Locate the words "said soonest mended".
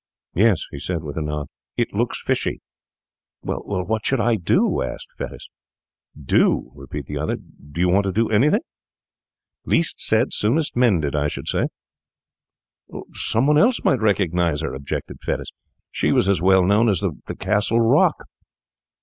10.01-11.15